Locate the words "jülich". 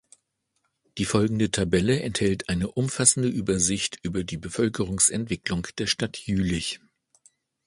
6.17-6.79